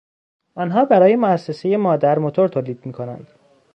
[0.55, 3.27] آنها برای موسسهی مادر موتور تولید میکنند.